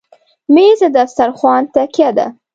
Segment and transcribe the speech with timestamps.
[0.53, 2.25] مېز د دسترخوان تکیه ده.